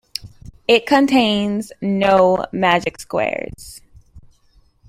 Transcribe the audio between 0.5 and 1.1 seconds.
It